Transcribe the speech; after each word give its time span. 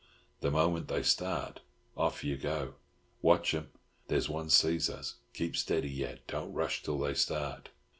The 0.39 0.49
moment 0.49 0.87
they 0.87 1.03
start, 1.03 1.59
off 1.95 2.23
you 2.23 2.35
go. 2.35 2.73
Watch 3.21 3.53
'em! 3.53 3.69
There's 4.07 4.29
one 4.29 4.49
sees 4.49 4.89
us! 4.89 5.17
Keep 5.35 5.55
steady 5.55 5.91
yet—don't 5.91 6.51
rush 6.53 6.81
till 6.81 6.97
they 6.97 7.13
start." 7.13 7.69